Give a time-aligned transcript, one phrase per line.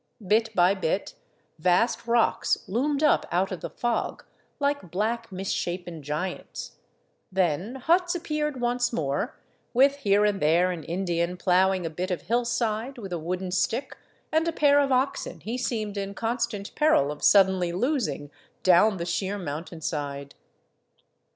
[0.25, 1.13] Bit by bit
[1.59, 4.25] vast rocks loomed up out of the fog,
[4.59, 6.77] like black, misshapen giants;
[7.31, 9.37] then huts appeared once more,
[9.75, 13.95] with here and there an Indian plowing a bit of hillside with a wooden stick
[14.31, 18.31] and a pair of oxen he seemed in constant peril of sud denly losing
[18.63, 20.33] down the sheer mountain side.